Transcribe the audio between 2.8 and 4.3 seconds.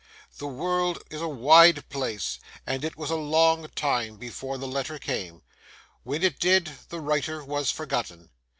it was a long time